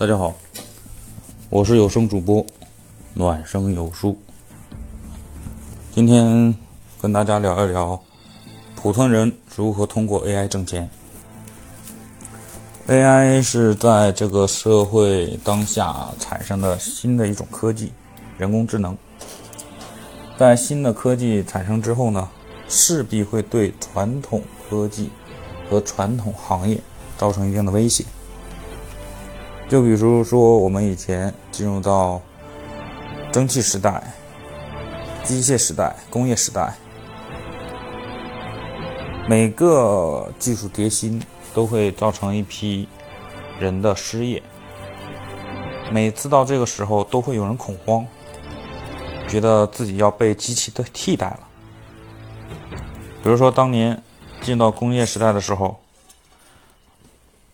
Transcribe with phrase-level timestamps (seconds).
[0.00, 0.34] 大家好，
[1.50, 2.42] 我是有声主播
[3.12, 4.16] 暖声有书。
[5.94, 6.56] 今天
[7.02, 8.00] 跟大家聊一聊
[8.74, 10.88] 普通人如何通过 AI 挣钱。
[12.88, 17.92] AI 是在这个社会当下产生的新的一种科技，
[18.38, 18.96] 人工智能。
[20.38, 22.26] 在新的科技产生之后呢，
[22.70, 25.10] 势必会对传统科技
[25.68, 26.80] 和传统行业
[27.18, 28.02] 造成一定的威胁。
[29.70, 32.20] 就比如说，我们以前进入到
[33.30, 34.02] 蒸汽时代、
[35.22, 36.74] 机械时代、工业时代，
[39.28, 41.22] 每个技术革新
[41.54, 42.88] 都会造成一批
[43.60, 44.42] 人的失业。
[45.92, 48.04] 每次到这个时候，都会有人恐慌，
[49.28, 51.40] 觉得自己要被机器的替代了。
[53.22, 54.02] 比如说，当年
[54.40, 55.78] 进到工业时代的时候，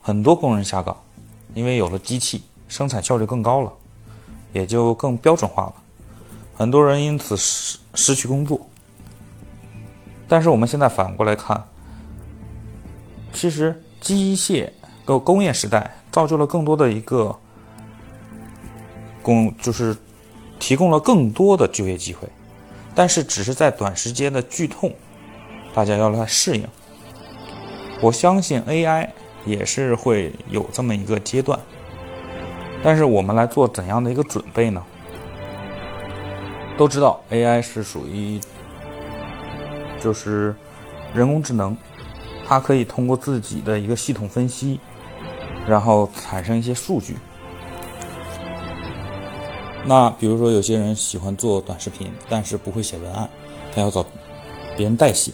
[0.00, 0.96] 很多工人下岗。
[1.54, 3.72] 因为有了机器，生产效率更高了，
[4.52, 5.74] 也就更标准化了，
[6.54, 8.60] 很多人因此失失去工作。
[10.28, 11.64] 但是我们现在反过来看，
[13.32, 14.70] 其实机械
[15.04, 17.34] 和工业时代造就了更多的一个
[19.22, 19.96] 工，就是
[20.60, 22.28] 提供了更多的就业机会，
[22.94, 24.94] 但是只是在短时间的剧痛，
[25.74, 26.68] 大家要来适应。
[28.00, 29.08] 我相信 AI。
[29.48, 31.58] 也是会有这么一个阶段，
[32.82, 34.84] 但是我们来做怎样的一个准备呢？
[36.76, 38.38] 都知道 AI 是属于
[40.00, 40.54] 就是
[41.12, 41.76] 人工智能，
[42.46, 44.78] 它可以通过自己的一个系统分析，
[45.66, 47.16] 然后产生一些数据。
[49.84, 53.28] 那比如说有些人喜欢做短视频，但是不会写文案，
[53.74, 54.04] 他要找
[54.76, 55.32] 别人代写，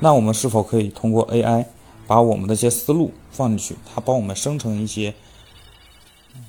[0.00, 1.66] 那我们是否可以通过 AI？
[2.12, 5.14] 把我们的一些思路放进去，它帮我们生成一些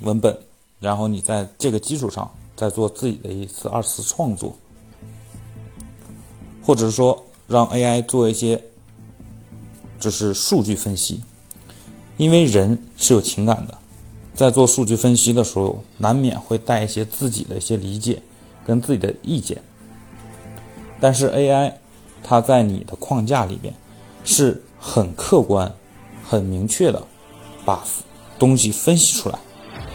[0.01, 0.37] 文本，
[0.81, 4.53] 然后你在这个基础上再做自己的一次二次创作，
[6.61, 8.61] 或者说让 AI 做一些
[10.01, 11.23] 就是数据分析，
[12.17, 13.77] 因为人是有情感的，
[14.35, 18.21] 在做数据分析的时候，难免会带一些自己的一些理解
[18.67, 19.61] 跟自己的意见，
[20.99, 21.71] 但是 AI
[22.21, 23.73] 它在你的框架里边
[24.25, 24.61] 是。
[24.85, 25.71] 很客观、
[26.29, 27.01] 很明确的
[27.63, 27.81] 把
[28.37, 29.39] 东西分析出来，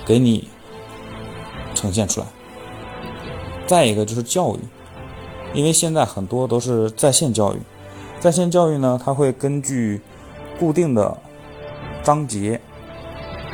[0.06, 0.49] 给你
[1.75, 2.26] 呈现出来。
[3.66, 4.59] 再一个就是教育，
[5.53, 7.59] 因为现在很多都是在线教育，
[8.19, 10.00] 在线教育呢，它会根据
[10.59, 11.15] 固定的
[12.03, 12.59] 章节，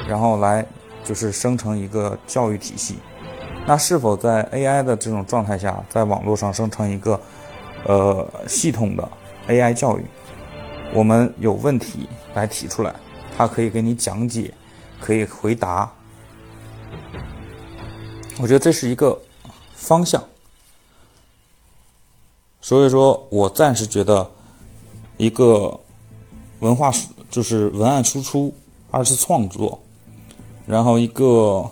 [0.09, 0.65] 然后来
[1.03, 2.95] 就是生成一个教育体系。
[3.67, 7.21] 那是否在 AI 的这种状态下，在网络上生成一个
[7.87, 9.09] 呃系统的
[9.49, 10.05] AI 教育？
[10.95, 12.95] 我们有问题来提出来，
[13.37, 14.55] 他可以给你讲解，
[15.01, 15.93] 可以回答。
[18.41, 19.21] 我觉得这是一个
[19.75, 20.23] 方向，
[22.61, 24.31] 所以说我暂时觉得，
[25.17, 25.81] 一个
[26.61, 26.93] 文化
[27.29, 28.55] 就是文案输出、
[28.93, 29.83] 二次创作，
[30.65, 31.69] 然后一个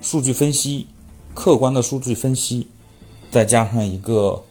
[0.00, 0.88] 数据分析、
[1.32, 2.68] 客观的数据分析，
[3.30, 4.42] 再加上一个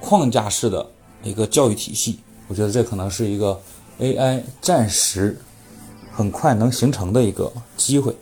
[0.00, 0.88] 框架式的
[1.24, 2.20] 一个教育体系。
[2.48, 3.60] 我觉得这可能是一个
[3.98, 5.38] AI 暂时
[6.12, 8.14] 很快能形成的一个机会。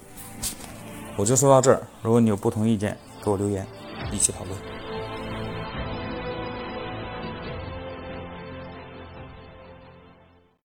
[1.17, 3.67] 我就说到这儿，如果你有不同意见，给我留言，
[4.11, 4.74] 一起讨论。